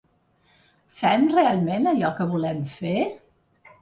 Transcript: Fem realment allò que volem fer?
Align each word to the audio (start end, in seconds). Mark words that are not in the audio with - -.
Fem 1.01 1.27
realment 1.33 1.85
allò 1.91 2.13
que 2.21 2.29
volem 2.33 2.67
fer? 2.77 2.95